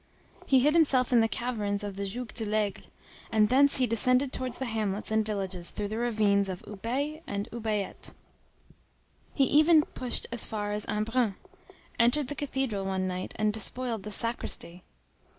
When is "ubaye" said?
6.63-7.21